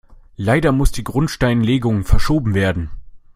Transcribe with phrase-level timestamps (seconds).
[0.37, 2.89] Leider muss die Grundsteinlegung verschoben werden.